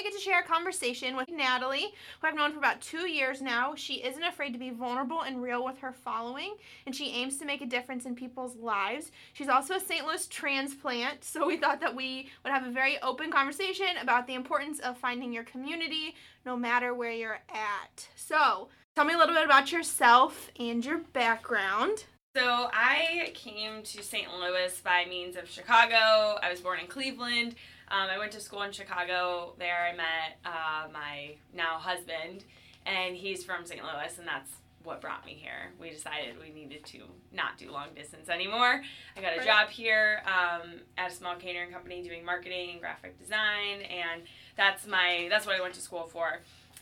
[0.00, 3.42] I get to share a conversation with Natalie, who I've known for about two years
[3.42, 3.74] now.
[3.74, 6.54] She isn't afraid to be vulnerable and real with her following,
[6.86, 9.12] and she aims to make a difference in people's lives.
[9.34, 10.06] She's also a St.
[10.06, 14.32] Louis transplant, so we thought that we would have a very open conversation about the
[14.32, 16.14] importance of finding your community
[16.46, 18.08] no matter where you're at.
[18.16, 22.04] So, tell me a little bit about yourself and your background.
[22.36, 24.28] So I came to St.
[24.32, 26.38] Louis by means of Chicago.
[26.40, 27.56] I was born in Cleveland.
[27.90, 29.54] Um, I went to school in Chicago.
[29.58, 32.44] There I met uh, my now husband,
[32.86, 33.82] and he's from St.
[33.82, 34.50] Louis, and that's
[34.84, 35.72] what brought me here.
[35.78, 37.00] We decided we needed to
[37.32, 38.82] not do long distance anymore.
[39.16, 43.18] I got a job here um, at a small catering company doing marketing and graphic
[43.18, 44.22] design, and
[44.56, 46.40] that's my that's what I went to school for.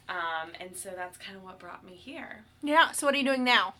[0.09, 2.45] Um, and so that's kind of what brought me here.
[2.63, 3.75] Yeah, so what are you doing now?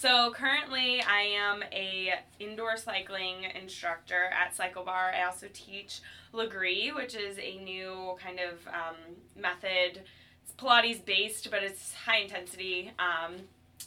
[0.00, 5.12] So currently, I am a indoor cycling instructor at Cycle Bar.
[5.12, 6.02] I also teach
[6.32, 8.94] Lagree, which is a new kind of um,
[9.36, 10.02] method.
[10.44, 12.92] It's Pilates based, but it's high intensity.
[13.00, 13.38] Um,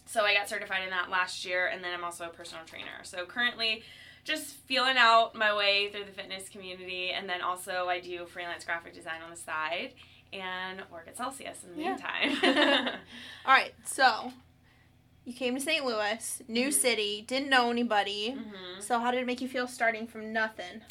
[0.05, 3.03] so I got certified in that last year, and then I'm also a personal trainer.
[3.03, 3.81] So currently,
[4.25, 8.65] just feeling out my way through the fitness community, and then also I do freelance
[8.65, 9.93] graphic design on the side
[10.33, 12.31] and work at Celsius in the Yeah.
[12.33, 12.87] meantime.
[13.45, 14.33] All right, so
[15.25, 15.85] you came to St.
[15.85, 16.73] Louis, new Mhm.
[16.73, 18.35] city, didn't know anybody.
[18.37, 18.81] Mhm.
[18.81, 20.81] So how did it make you feel starting from nothing?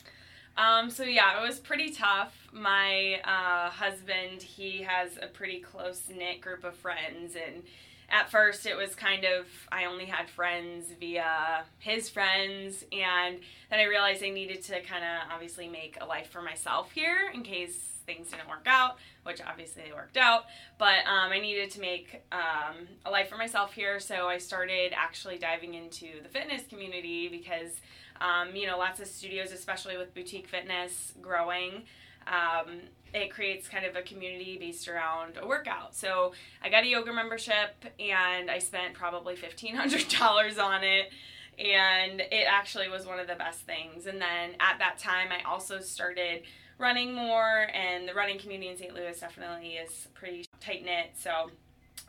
[0.57, 2.49] Um, so yeah, it was pretty tough.
[2.53, 7.63] My uh, husband, he has a pretty close knit group of friends, and
[8.11, 13.79] at first it was kind of I only had friends via his friends, and then
[13.81, 17.43] I realized I needed to kind of obviously make a life for myself here in
[17.43, 20.45] case things didn't work out, which obviously they worked out.
[20.79, 24.93] But um, I needed to make um, a life for myself here, so I started
[24.95, 27.81] actually diving into the fitness community because
[28.21, 31.85] um, you know, lots of studios, especially with boutique fitness growing,
[32.27, 32.81] um,
[33.15, 35.95] it creates kind of a community based around a workout.
[35.95, 41.11] So I got a yoga membership and I spent probably $1,500 on it.
[41.59, 44.07] And it actually was one of the best things.
[44.07, 46.43] And then at that time, I also started
[46.81, 48.95] running more, and the running community in St.
[48.95, 51.13] Louis definitely is pretty tight knit.
[51.19, 51.51] So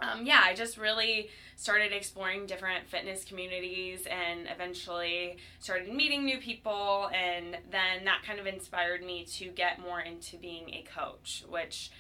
[0.01, 6.39] um, yeah, I just really started exploring different fitness communities and eventually started meeting new
[6.39, 7.09] people.
[7.13, 11.91] And then that kind of inspired me to get more into being a coach, which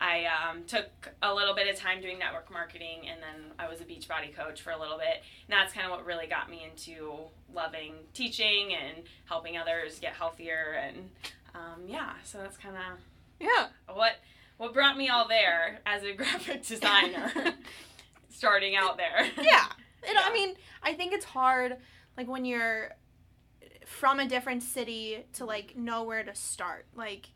[0.00, 0.88] I um, took
[1.20, 4.62] a little bit of time doing network marketing and then I was a Beachbody coach
[4.62, 5.22] for a little bit.
[5.46, 7.12] And that's kind of what really got me into
[7.54, 10.80] loving teaching and helping others get healthier.
[10.82, 11.10] And
[11.54, 12.82] um, yeah, so that's kind of
[13.40, 13.68] Yeah.
[13.92, 14.12] what
[14.58, 17.32] what brought me all there as a graphic designer
[18.30, 19.66] starting out there yeah.
[20.02, 21.76] It, I mean, I think it's hard,
[22.16, 22.90] like when you're
[23.84, 26.86] from a different city to like know where to start.
[26.94, 27.28] Like,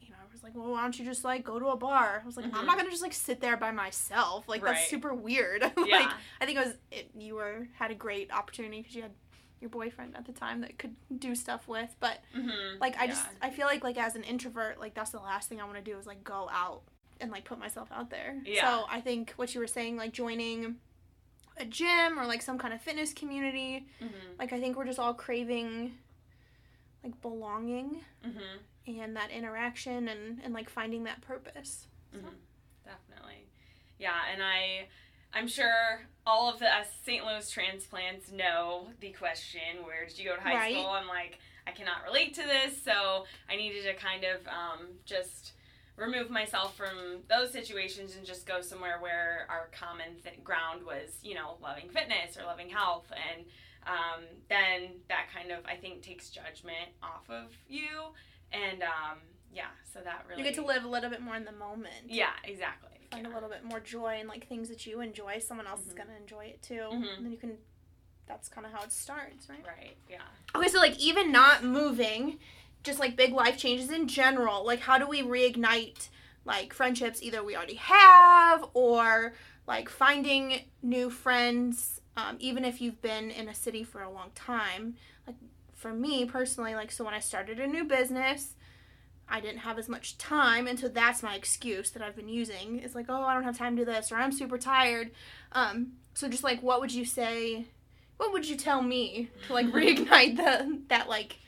[0.00, 2.20] you know, I was like, well, why don't you just like go to a bar?
[2.22, 2.66] I was like, I'm Mhm.
[2.66, 4.46] not gonna just like sit there by myself.
[4.48, 4.74] Like Right.
[4.74, 5.62] that's super weird.
[5.76, 6.12] like, yeah
[6.42, 9.12] I think it was it, you were had a great opportunity because you had
[9.60, 11.94] your boyfriend at the time that could do stuff with.
[12.00, 12.80] But mm-hmm.
[12.80, 15.60] like I just I feel like like as an introvert, like that's the last thing
[15.60, 16.82] I want to do is like go out
[17.20, 18.40] and like put myself out there.
[18.44, 18.68] Yeah.
[18.68, 20.76] So I think what you were saying, like joining
[21.56, 24.14] a gym or like some kind of fitness community, mm-hmm.
[24.38, 25.94] like I think we're just all craving
[27.02, 29.00] like belonging Mm-hmm.
[29.00, 31.86] and that interaction and and like finding that purpose.
[32.12, 32.36] So- Mm-hmm.
[32.86, 33.44] definitely
[33.98, 34.86] yeah and i
[35.34, 40.24] i'm sure all of the us st louis transplants know the question where did you
[40.28, 40.74] go to high Right.
[40.74, 44.86] school i'm like i cannot relate to this so i needed to kind of um,
[45.04, 45.52] just
[45.96, 51.18] remove myself from those situations and just go somewhere where our common th- ground was
[51.22, 53.44] you know loving fitness or loving health and
[53.86, 57.88] um, then that kind of i think takes judgment off of you
[58.52, 59.18] and um,
[59.52, 62.06] yeah so that really You get to live a little bit more in the moment.
[62.06, 63.32] yeah exactly Find yeah.
[63.32, 65.38] a little bit more joy in like things that you enjoy.
[65.38, 65.96] Someone else is Mhm.
[65.96, 66.74] gonna enjoy it too.
[66.92, 67.16] Mhm.
[67.16, 67.58] And then you can.
[68.26, 69.64] That's kind of how it starts, right?
[69.66, 69.96] Right.
[70.10, 70.20] Yeah.
[70.54, 72.38] Okay, so like even not moving,
[72.82, 76.08] just like big life changes in general, like how do we reignite
[76.44, 79.34] like friendships either we already have or
[79.66, 84.30] like finding new friends um, even if you've been in a city for a long
[84.34, 84.94] time
[85.26, 85.36] like
[85.74, 88.54] for me personally like so when i started a new business
[89.30, 92.78] i didn't have as much time and so that's my excuse that i've been using
[92.78, 95.10] it's like oh i don't have time to do this or i'm super tired
[95.52, 97.66] um, so just like what would you say
[98.16, 101.38] what would you tell me to like reignite the that like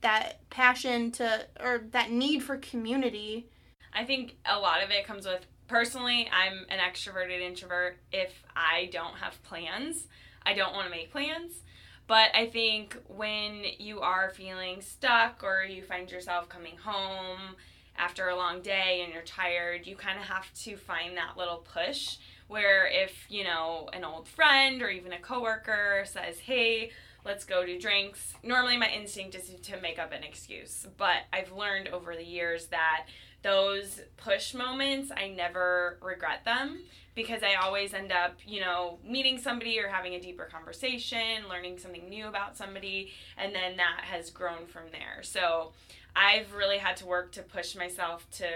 [0.00, 3.46] that passion to or that need for community
[3.94, 7.98] I think a lot of it comes with personally, I'm an extroverted introvert.
[8.12, 10.08] If I don't have plans,
[10.44, 11.62] I don't want to make plans.
[12.06, 17.56] But I think when you are feeling stuck or you find yourself coming home
[17.96, 21.58] after a long day and you're tired, you kind of have to find that little
[21.58, 22.16] push
[22.48, 26.90] where if, you know, an old friend or even a coworker says, "Hey,
[27.24, 31.52] let's go do drinks." Normally my instinct is to make up an excuse, but I've
[31.52, 33.06] learned over the years that
[33.44, 36.80] those push moments, I never regret them
[37.14, 41.78] because I always end up, you know, meeting somebody or having a deeper conversation, learning
[41.78, 45.22] something new about somebody, and then that has grown from there.
[45.22, 45.72] So
[46.16, 48.46] I've really had to work to push myself to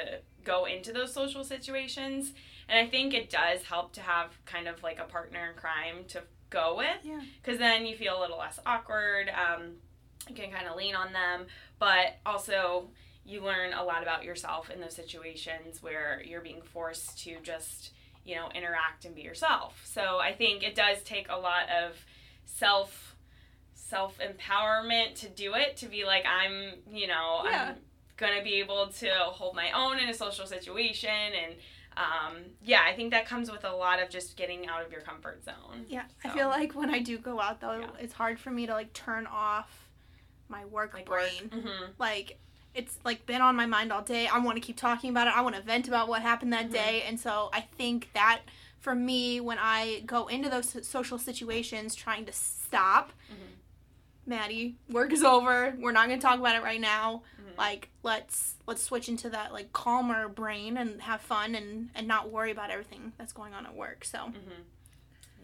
[0.42, 2.32] go into those social situations.
[2.68, 6.04] And I think it does help to have kind of like a partner in crime
[6.08, 7.04] to go with.
[7.04, 7.20] Yeah.
[7.42, 9.28] Because then you feel a little less awkward.
[9.28, 9.74] Um,
[10.28, 11.46] you can kind of lean on them.
[11.78, 12.88] But also,
[13.28, 17.90] you learn a lot about yourself in those situations where you're being forced to just
[18.24, 19.80] you know, interact and be yourself.
[19.86, 21.94] So I think it does take a lot of
[22.44, 23.16] self
[23.74, 27.68] self empowerment to do it, to be like I'm, you know, Yeah.
[27.70, 27.76] I'm
[28.18, 31.54] gonna be able to hold my own in a social situation and
[31.96, 35.00] um, yeah, I think that comes with a lot of just getting out of your
[35.00, 35.84] comfort zone.
[35.88, 37.86] Yeah, I feel like when I do go out though, Yeah.
[37.98, 39.88] it's hard for me to like turn off
[40.48, 41.50] my work Like brain.
[41.50, 42.38] hmm Like
[42.74, 44.26] it's like been on my mind all day.
[44.28, 45.36] I want to keep talking about it.
[45.36, 46.72] I want to vent about what happened that Mhm.
[46.72, 47.02] day.
[47.02, 48.42] And so I think that
[48.78, 53.56] for me when I go into those social situations trying to stop, Mhm.
[54.26, 55.74] Maddie, work is over.
[55.78, 57.22] We're not going to talk about it right now.
[57.40, 57.56] Mhm.
[57.58, 62.30] Like let's let's switch into that like calmer brain and have fun and and not
[62.30, 64.04] worry about everything that's going on at work.
[64.04, 64.62] So hmm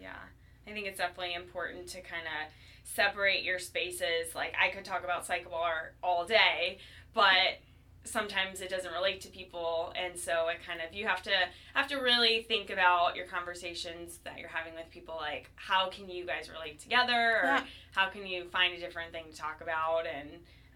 [0.00, 0.18] Yeah,
[0.66, 2.52] I think it's definitely important to kind of
[2.84, 4.34] separate your spaces.
[4.34, 6.78] Like I could talk about Cycle Bar all day,
[7.14, 7.60] but
[8.06, 11.30] sometimes it doesn't relate to people, and so it kind of you have to
[11.74, 15.16] have to really think about your conversations that you're having with people.
[15.18, 17.12] Like how can you guys relate together,
[17.42, 17.64] or Yeah.
[17.92, 20.28] how can you find a different thing to talk about, and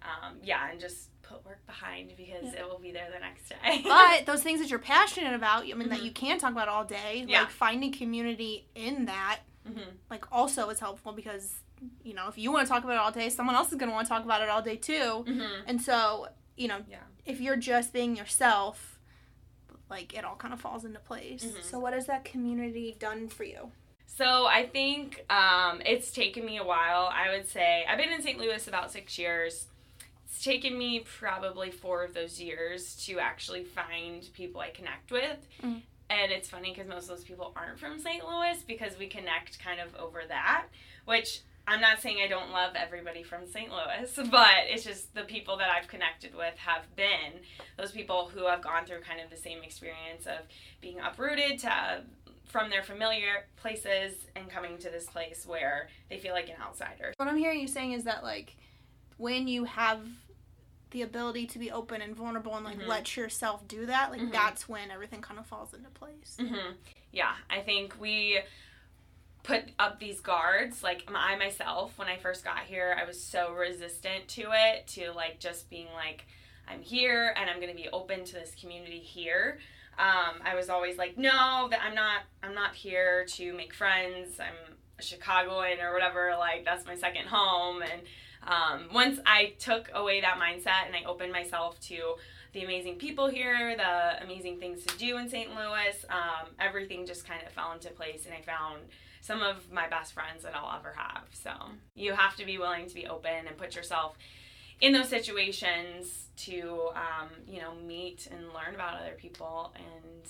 [0.03, 3.83] um, yeah, and just put work behind because it will be there the next day.
[3.85, 6.05] but those things that you're passionate about, I mean, that Mhm.
[6.05, 7.41] you can talk about all day, Yeah.
[7.41, 9.41] like finding community in that,
[9.73, 9.81] hmm
[10.11, 11.57] like also is helpful because,
[12.03, 13.89] you know, if you want to talk about it all day, someone else is going
[13.91, 15.25] to want to talk about it all day too.
[15.27, 16.99] hmm And so, you know, Yeah.
[17.27, 18.99] if you're just being yourself,
[19.91, 21.45] like it all kind of falls into place.
[21.45, 21.63] Mhm.
[21.63, 23.73] So, what has that community done for you?
[24.07, 27.11] So I think um, it's taken me a while.
[27.13, 28.39] I would say I've been in St.
[28.39, 29.67] Louis about six years.
[30.27, 35.39] It's taken me probably four of those years to actually find people I connect with.
[35.63, 35.83] Mhm.
[36.11, 38.25] And it's funny because most of those people aren't from St.
[38.27, 40.67] Louis because we connect kind of over that,
[41.05, 43.71] which I'm not saying I don't love everybody from St.
[43.71, 47.41] Louis, but it's just the people that I've connected with have been
[47.77, 50.47] those people who have gone through kind of the same experience of
[50.81, 52.01] being uprooted to uh,
[52.47, 57.13] from their familiar places and coming to this place where they feel like an outsider.
[57.19, 58.57] What I'm hearing you saying is that, like,
[59.19, 60.01] when you have
[60.91, 62.87] the ability to be open and vulnerable and, like, Mhm.
[62.87, 64.33] let yourself do that, like, Mhm.
[64.33, 66.37] that's when everything kind of falls into place.
[66.39, 66.73] hmm
[67.13, 68.41] Yeah, I think we
[69.43, 70.83] put up these guards.
[70.83, 75.13] Like I myself, when I first got here, I was so resistant to it, to
[75.13, 76.27] like just being like,
[76.67, 79.59] I'm here and I'm gonna be open to this community here.
[79.99, 82.23] Um, I was always like, no, that I'm not.
[82.43, 84.39] I'm not here to make friends.
[84.39, 86.37] I'm a Chicagoan or whatever.
[86.39, 87.81] Like that's my second home.
[87.83, 88.03] And
[88.47, 92.15] um, once I took away that mindset and I opened myself to
[92.53, 95.51] the amazing people here, the amazing things to do in St.
[95.51, 98.83] Louis, um, everything just kind of fell into place, and I found
[99.21, 101.25] some of my best friends that I'll ever have.
[101.33, 101.51] So
[101.95, 104.17] you have to be willing to be open and put yourself
[104.81, 110.25] in those situations to, um, you know, meet and learn about other people and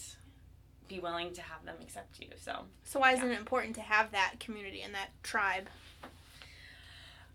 [0.89, 2.29] be willing to have them accept you.
[2.37, 5.69] So So, why isn't it important to have that community and that tribe?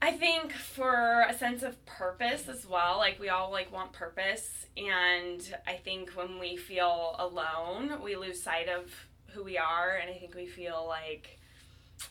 [0.04, 4.66] I think for a sense of purpose as well, like we all like want purpose
[4.76, 8.92] and I think when we feel alone, we lose sight of
[9.28, 11.40] who we are and I think we feel like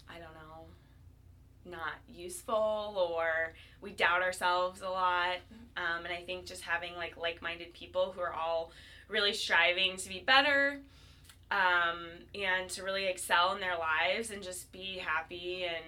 [0.08, 5.36] I don't know, not useful or we doubt ourselves a lot.
[5.76, 8.72] Um, and I think just having like like-minded people who are all
[9.10, 10.80] really striving to be better
[11.50, 15.84] um, and to really excel in their lives and just be happy and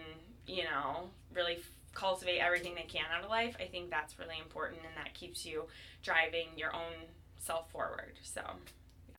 [0.46, 1.56] you know really
[1.94, 5.46] cultivate everything they can out of life i think that's really important and that keeps
[5.46, 5.64] you
[6.02, 6.92] driving your own
[7.38, 8.42] self forward so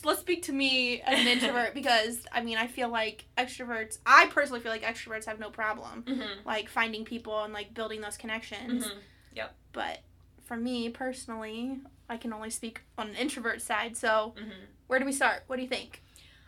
[0.03, 3.97] Let's speak to me as an introvert because I mean I feel like extroverts.
[4.05, 6.45] I personally feel like extroverts have no problem mm-hmm.
[6.45, 8.85] like finding people and like building those connections.
[8.85, 9.47] Mm-hmm.
[9.71, 9.99] But
[10.43, 11.79] for me personally,
[12.09, 13.97] I can only speak on an introvert side.
[13.97, 14.65] So Mm-hmm.
[14.87, 15.43] where do we start?
[15.47, 16.01] What do you think?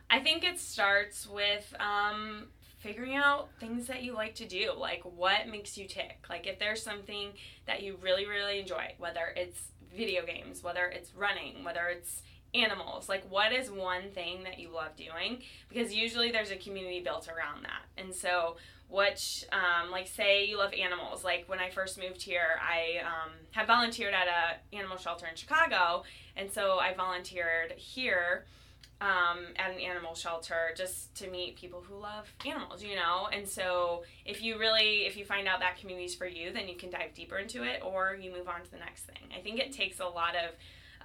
[0.09, 2.47] i think it starts with um,
[2.79, 6.59] figuring out things that you like to do like what makes you tick like if
[6.59, 7.29] there's something
[7.65, 12.21] that you really really enjoy whether it's video games, whether it's running, whether it's
[12.53, 13.09] animals.
[13.09, 15.41] Like, what is one thing that you love doing?
[15.67, 17.83] Because usually there's a community built around that.
[18.01, 18.57] And so,
[18.89, 21.23] which, um, like, say you love animals.
[21.23, 25.35] Like, when I first moved here, I um, have volunteered at a animal shelter in
[25.35, 26.03] Chicago.
[26.37, 28.45] And so I volunteered here
[28.99, 33.27] um, at an animal shelter just to meet people who love animals, you know?
[33.31, 36.75] And so if you really, if you find out that community's for you, then you
[36.75, 39.29] can dive deeper into it or you move on to the next thing.
[39.37, 40.55] I think it takes a lot of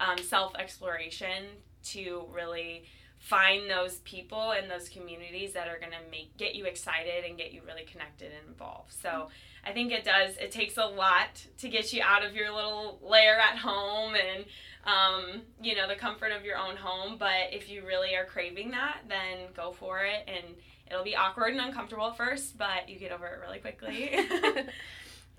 [0.00, 1.44] um, self exploration
[1.84, 2.84] to really
[3.22, 7.38] find those people and those communities that are going to make get you excited and
[7.38, 8.92] get you really connected and involved.
[8.92, 9.28] So
[9.64, 10.36] I think it does.
[10.38, 14.44] It takes a lot to get you out of your little lair at home and
[14.84, 17.16] um, you know the comfort of your own home.
[17.16, 20.56] But if you really are craving that, then go for it and.
[20.90, 24.14] It'll be awkward and uncomfortable at first, but you get over it really quickly.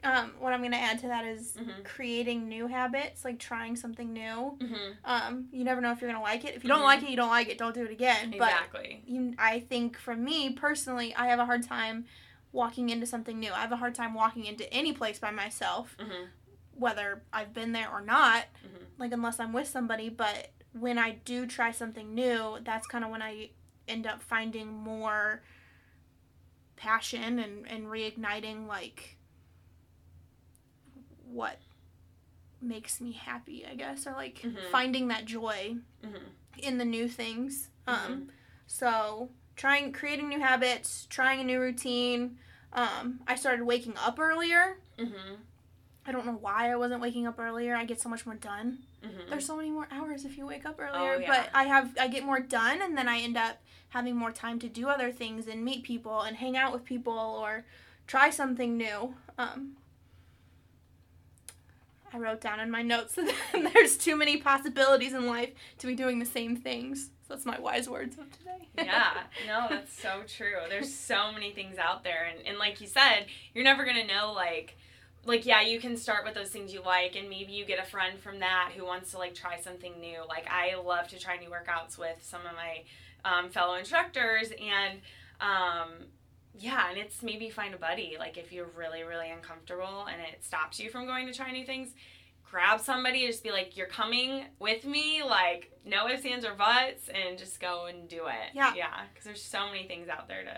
[0.04, 1.84] um, what I'm gonna add to that is Mhm.
[1.84, 4.58] creating new habits, like trying something new.
[4.62, 6.56] hmm Um, you never know if you're gonna like it.
[6.56, 7.58] If you don't like it, you don't like it.
[7.58, 8.34] Don't do it again.
[8.34, 9.02] Exactly.
[9.06, 12.06] But you, I think for me personally, I have a hard time
[12.52, 13.52] walking into something new.
[13.52, 16.26] I have a hard time walking into any place by myself, hmm
[16.76, 18.46] whether I've been there or not.
[18.66, 18.88] Mhm.
[18.98, 20.10] Like unless I'm with somebody.
[20.10, 23.52] But when I do try something new, that's kind of when I
[23.88, 25.44] end up finding more
[26.76, 29.18] passion and and reigniting like
[31.34, 31.58] what
[32.62, 34.72] makes me happy, I guess, or like Mhm.
[34.72, 36.18] finding that joy hmm
[36.60, 37.70] in the new things.
[37.88, 38.14] Mm-hmm.
[38.14, 38.30] Um,
[38.68, 42.38] so trying creating new habits, trying a new routine.
[42.72, 44.78] Um, I started waking up earlier.
[44.98, 45.36] hmm
[46.06, 47.76] I don't know why I wasn't waking up earlier.
[47.76, 48.80] I get so much more done.
[49.02, 51.28] hmm There's so many more hours if you wake up earlier, Oh, yeah.
[51.28, 53.58] but I have I get more done and then I end up
[53.90, 57.14] having more time to do other things and meet people and hang out with people
[57.18, 57.64] or
[58.08, 59.16] try something new.
[59.38, 59.76] Um,
[62.14, 63.34] I wrote down in my notes that
[63.74, 67.10] there's too many possibilities in life to be doing the same things.
[67.28, 68.68] So that's my wise words of today.
[68.78, 70.58] yeah, no, that's so true.
[70.70, 74.34] There's so many things out there, and, and like you said, you're never gonna know
[74.34, 74.78] like.
[75.26, 77.90] Like yeah, you can start with those things you like, and maybe you get a
[77.90, 80.20] friend from that who wants to like try something new.
[80.28, 82.84] Like I love to try new workouts with some of my
[83.24, 85.00] um, fellow instructors, and
[85.40, 86.08] um,
[86.58, 88.16] yeah, and it's maybe find a buddy.
[88.20, 91.66] Like if you're really really uncomfortable and it stops you from going to try new
[91.66, 91.90] things,
[92.50, 96.54] grab somebody and just be like, "You're coming with me." Like no ifs, ands, or
[96.54, 98.52] buts, and just go and do it.
[98.54, 98.74] Yeah.
[98.76, 100.58] yeah, because there's so many things out there to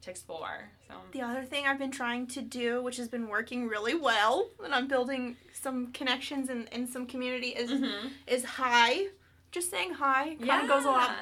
[0.00, 0.70] to explore.
[0.86, 4.48] So The other thing I've been trying to do, which has been working really well,
[4.64, 8.08] and I'm building some connections and, in some community, is mm-hmm.
[8.26, 9.06] is hi.
[9.50, 11.16] Just saying hi kind of goes a lot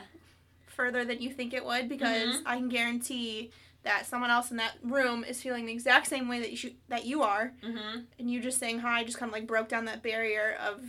[0.67, 2.43] further than you think it would because Mhm.
[2.45, 3.51] I can guarantee
[3.87, 6.75] that someone else in that room is feeling the exact same way that you should,
[6.89, 8.01] that you are, Mm-hmm.
[8.19, 10.81] and you just saying hi just kind of like broke down that barrier of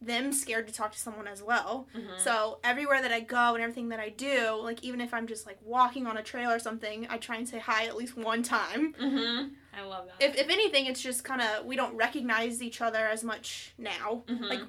[0.00, 1.88] them scared to talk to someone as well.
[1.96, 2.18] Mm-hmm.
[2.18, 5.44] So everywhere that I go and everything that I do, like even if I'm just
[5.44, 8.44] like walking on a trail or something, I try and say hi at least one
[8.44, 8.94] time.
[8.94, 9.48] Mm-hmm.
[9.76, 10.24] I love that.
[10.24, 14.22] If, if anything, it's just kind of we don't recognize each other as much now.
[14.28, 14.48] Mhm.
[14.48, 14.60] Like,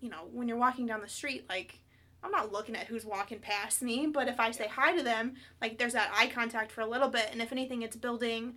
[0.00, 1.78] you know, when you're walking down the street, like
[2.24, 5.34] I'm not looking at who's walking past me, but if I say hi to them,
[5.60, 8.54] like there's that eye contact for a little bit, and if anything, it's building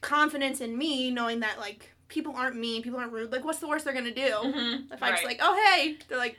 [0.00, 3.32] confidence in me, knowing that like people aren't mean, people aren't rude.
[3.32, 4.22] Like, what's the worst they're gonna do?
[4.22, 4.92] Mhm.
[4.92, 5.38] If I just Right.
[5.38, 6.38] like, oh hey, they're like,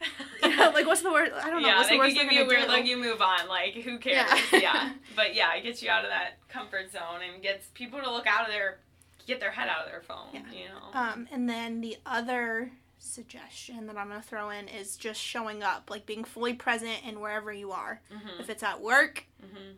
[0.42, 1.32] you know, like what's the worst?
[1.34, 1.68] I don't know.
[1.68, 2.84] yeah, what's they the worst can give you a weird look.
[2.84, 3.48] You move on.
[3.48, 4.28] Like, who cares?
[4.52, 4.60] Yeah.
[4.60, 4.92] Yeah.
[5.16, 8.26] But yeah, it gets you out of that comfort zone and gets people to look
[8.26, 8.78] out of their,
[9.26, 10.26] get their head out of their phone.
[10.32, 10.40] Yeah.
[10.50, 10.98] You know.
[10.98, 12.72] Um, and then the other
[13.02, 17.20] suggestion that I'm gonna throw in is just showing up, like being fully present in
[17.20, 18.00] wherever you are.
[18.12, 18.40] mm-hmm.
[18.40, 19.72] If it's at work, Mm-hmm.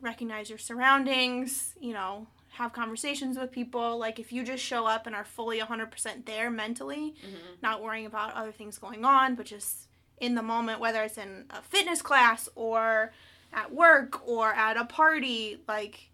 [0.00, 3.98] recognize your surroundings, you know, have conversations with people.
[3.98, 7.36] Like if you just show up and are fully 100% there mentally, Mm-hmm.
[7.62, 11.44] not worrying about other things going on, but just in the moment, whether it's in
[11.50, 13.12] a fitness class or
[13.52, 16.10] at work or at a party, like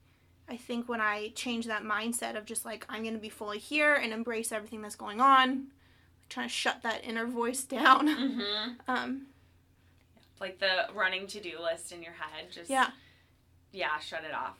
[0.49, 3.59] I think when I change that mindset of just like I'm going to be fully
[3.59, 5.69] here and embrace everything that's going on,
[6.29, 8.09] trying to shut that inner voice down.
[8.15, 8.71] Mm-hmm.
[8.89, 9.27] Um,
[10.41, 12.51] Like the running to do list in your head.
[12.51, 12.91] Just yeah.
[13.73, 14.59] yeah, shut it off.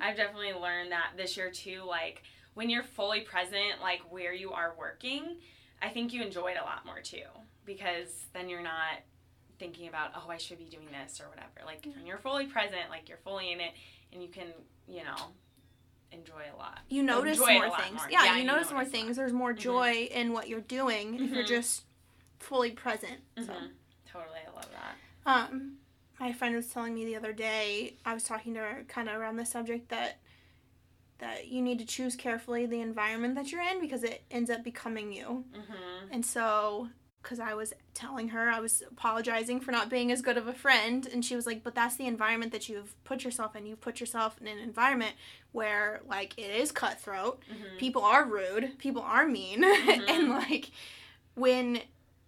[0.00, 1.82] I've definitely learned that this year too.
[1.86, 2.22] Like
[2.54, 5.36] when you're fully present, like where you are working,
[5.80, 7.24] I think you enjoy it a lot more too
[7.64, 9.00] because then you're not
[9.58, 11.66] thinking about oh I should be doing this or whatever.
[11.66, 13.72] Like when you're fully present, like you're fully in it,
[14.12, 14.48] and you can
[14.88, 15.16] you know
[16.12, 16.80] enjoy a lot.
[16.88, 17.96] You notice more things.
[17.96, 18.10] more.
[18.10, 19.00] Yeah, Yeah, you, you notice more notice lot.
[19.02, 19.16] things.
[19.16, 19.58] There's more Mhm.
[19.58, 21.48] joy in what you're doing if you're Mhm.
[21.48, 21.84] just
[22.38, 23.20] fully present.
[23.38, 23.44] So.
[23.52, 23.70] Mhm.
[24.06, 24.96] Totally, I love that.
[25.24, 25.78] Um,
[26.20, 29.16] my friend was telling me the other day, I was talking to her kind of
[29.16, 30.18] around the subject that
[31.18, 34.64] that you need to choose carefully the environment that you're in because it ends up
[34.64, 35.44] becoming you.
[35.52, 36.08] Mhm.
[36.10, 36.88] And so,
[37.22, 40.52] because I was telling her, I was apologizing for not being as good of a
[40.52, 43.64] friend, and she was like, But that's the environment that you've put yourself in.
[43.66, 45.14] You've put yourself in an environment
[45.52, 47.40] where, like, it is cutthroat.
[47.50, 47.78] Mhm.
[47.78, 48.78] People are rude.
[48.78, 49.62] People are mean.
[49.62, 50.08] Mhm.
[50.10, 50.70] and, like,
[51.34, 51.80] when,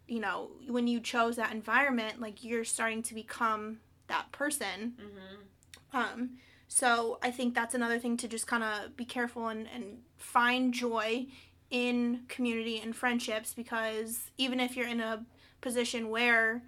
[0.06, 4.94] you know, when you chose that environment, like, you're starting to become that person.
[5.00, 5.96] Mhm.
[5.96, 6.30] Um,
[6.68, 10.74] so I think that's another thing to just kind of be careful and, and find
[10.74, 11.26] joy
[11.74, 15.24] in community and friendships because even if you're in a
[15.60, 16.62] position where,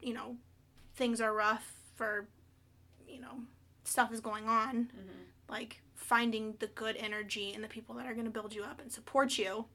[0.00, 0.34] you know,
[0.96, 2.26] things are rough or,
[3.06, 3.42] you know,
[3.84, 5.50] stuff is going on, Mhm.
[5.50, 8.80] like finding the good energy and the people that are going to build you up
[8.80, 9.66] and support you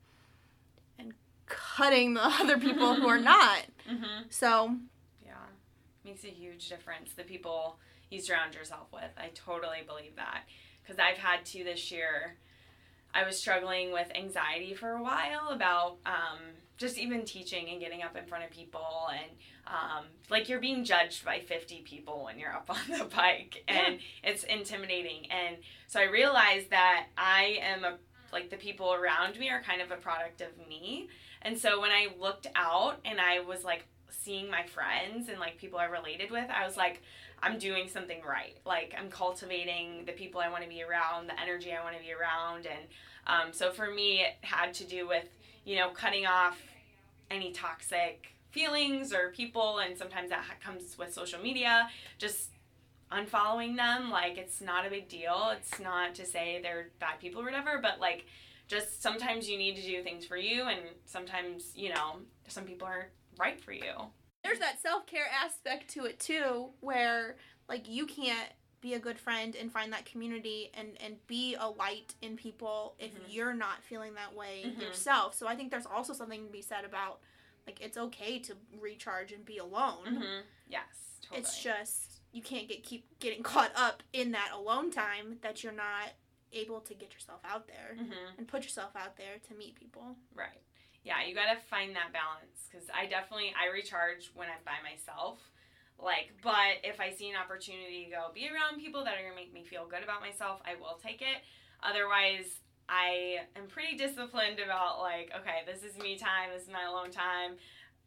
[0.97, 1.13] and
[1.45, 3.65] cutting the other people who are not.
[3.87, 4.33] Mhm.
[4.33, 4.77] So,
[5.23, 5.35] Yeah.
[6.03, 7.13] Makes a huge difference.
[7.13, 7.77] The people
[8.09, 9.11] you surround yourself with.
[9.15, 10.45] I totally believe that.
[10.81, 12.37] Because I've had to this year.
[13.13, 16.39] I was struggling with anxiety for a while about um,
[16.77, 19.09] just even teaching and getting up in front of people.
[19.11, 19.31] And
[19.67, 23.63] um, like you're being judged by 50 people when you're up on the bike.
[23.67, 25.27] And it's intimidating.
[25.31, 27.97] And so I realized that I am a
[28.33, 31.07] like the people around me are kind of a product of me.
[31.43, 35.57] And so when I looked out and I was like seeing my friends and like
[35.57, 37.01] people I related with, I was like,
[37.43, 38.57] I'm doing something right.
[38.65, 42.01] Like I'm cultivating the people I want to be around, the energy I want to
[42.01, 42.85] be around, and
[43.27, 45.27] um, so for me, it had to do with
[45.65, 46.57] you know cutting off
[47.29, 51.89] any toxic feelings or people, and sometimes that comes with social media.
[52.17, 52.49] Just
[53.11, 55.51] unfollowing them, like it's not a big deal.
[55.51, 58.25] It's not to say they're bad people or whatever, but like
[58.69, 62.87] just sometimes you need to do things for you, and sometimes you know some people
[62.87, 63.93] aren't right for you.
[64.43, 67.35] There's that self-care aspect to it too where
[67.69, 68.49] like you can't
[68.81, 72.95] be a good friend and find that community and and be a light in people
[72.99, 73.21] if Mhm.
[73.29, 74.81] you're not feeling that way Mhm.
[74.81, 77.19] yourself so i think there's also something to be said about
[77.65, 80.41] like it's okay to recharge and be alone Mm-hmm.
[80.67, 81.39] Yes, totally.
[81.39, 85.71] it's just you can't get keep getting caught up in that alone time that you're
[85.71, 86.09] not
[86.51, 90.17] able to get yourself out there hmm and put yourself out there to meet people
[90.35, 90.61] Right.
[91.03, 95.39] Yeah, you gotta find that balance because I definitely I recharge when I'm by myself.
[95.99, 99.35] Like, but if I see an opportunity to go be around people that are gonna
[99.35, 101.43] make me feel good about myself, I will take it.
[101.83, 106.83] Otherwise, I am pretty disciplined about like, okay, this is me time, this is my
[106.83, 107.55] alone time.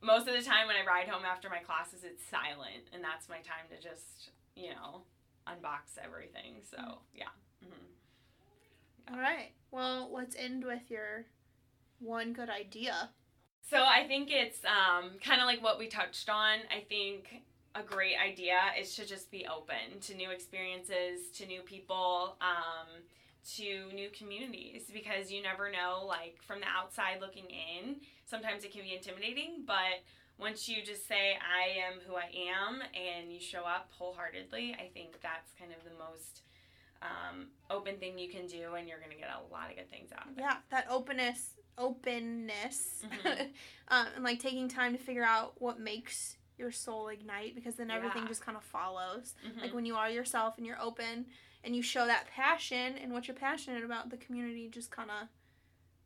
[0.02, 3.28] Most of the time when I ride home after my classes, it's silent, and that's
[3.28, 5.02] my time to just, you know,
[5.48, 6.60] unbox everything.
[6.68, 7.32] So yeah.
[7.62, 7.86] hmm
[9.12, 11.24] all right well let's end with your
[12.00, 13.10] one good idea
[13.68, 16.58] So I think it's um, kind of like what we touched on.
[16.70, 17.42] I think
[17.74, 23.02] a great idea is to just be open to new experiences, to new people, um,
[23.56, 26.04] to new communities because you never know.
[26.06, 30.02] Like from the outside looking in, sometimes it can be intimidating, but
[30.38, 34.88] once you just say I am who I am and you show up wholeheartedly, I
[34.94, 36.42] think that's kind of the most
[37.02, 40.10] um, open thing you can do, and you're gonna get a lot of good things
[40.12, 40.40] out of it.
[40.40, 43.48] yeah that openness openness Mhm.
[43.88, 47.90] um, and like taking time to figure out what makes your soul ignite because then
[47.90, 48.28] everything Yeah.
[48.28, 49.60] just kind of follows Mhm.
[49.62, 51.26] like when you are yourself and you're open
[51.64, 55.28] and you show that passion and what you're passionate about the community just kind of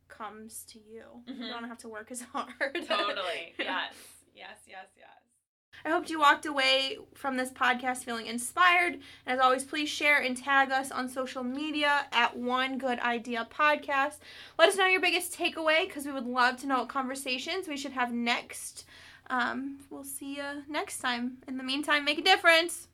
[0.07, 1.37] comes to you Mhm.
[1.39, 3.55] you don't have to work as hard totally.
[3.59, 3.93] Yes.
[4.35, 4.57] Yes.
[4.67, 4.87] Yes.
[4.97, 5.20] Yes.
[5.85, 8.93] I hope you walked away from this podcast feeling inspired.
[9.25, 13.47] And as always, please share and tag us on social media at One Good Idea
[13.51, 14.17] Podcast.
[14.57, 17.77] Let us know your biggest takeaway because we would love to know what conversations we
[17.77, 18.85] should have next.
[19.29, 21.37] Um, we'll see you next time.
[21.47, 22.87] In the meantime, make a difference.